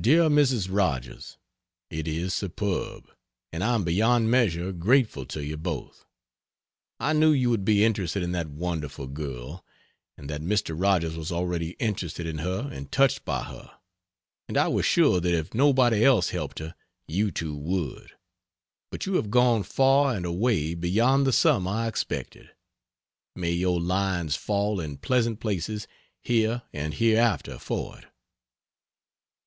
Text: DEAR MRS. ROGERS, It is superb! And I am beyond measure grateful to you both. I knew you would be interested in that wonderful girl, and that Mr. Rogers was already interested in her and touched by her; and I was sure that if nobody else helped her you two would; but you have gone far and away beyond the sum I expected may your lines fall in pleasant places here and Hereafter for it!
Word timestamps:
DEAR 0.00 0.30
MRS. 0.30 0.68
ROGERS, 0.70 1.36
It 1.90 2.08
is 2.08 2.32
superb! 2.32 3.10
And 3.52 3.62
I 3.62 3.74
am 3.74 3.84
beyond 3.84 4.30
measure 4.30 4.72
grateful 4.72 5.26
to 5.26 5.44
you 5.44 5.58
both. 5.58 6.06
I 6.98 7.12
knew 7.12 7.30
you 7.32 7.50
would 7.50 7.66
be 7.66 7.84
interested 7.84 8.22
in 8.22 8.32
that 8.32 8.48
wonderful 8.48 9.06
girl, 9.06 9.66
and 10.16 10.30
that 10.30 10.40
Mr. 10.40 10.74
Rogers 10.80 11.14
was 11.14 11.30
already 11.30 11.72
interested 11.72 12.26
in 12.26 12.38
her 12.38 12.70
and 12.72 12.90
touched 12.90 13.26
by 13.26 13.42
her; 13.42 13.70
and 14.48 14.56
I 14.56 14.66
was 14.68 14.86
sure 14.86 15.20
that 15.20 15.34
if 15.34 15.52
nobody 15.52 16.02
else 16.02 16.30
helped 16.30 16.58
her 16.60 16.74
you 17.06 17.30
two 17.30 17.54
would; 17.54 18.12
but 18.90 19.04
you 19.04 19.16
have 19.16 19.30
gone 19.30 19.62
far 19.62 20.16
and 20.16 20.24
away 20.24 20.72
beyond 20.74 21.26
the 21.26 21.34
sum 21.34 21.68
I 21.68 21.86
expected 21.86 22.48
may 23.34 23.52
your 23.52 23.78
lines 23.78 24.36
fall 24.36 24.80
in 24.80 24.96
pleasant 24.96 25.38
places 25.38 25.86
here 26.22 26.62
and 26.72 26.94
Hereafter 26.94 27.58
for 27.58 27.98
it! 27.98 28.06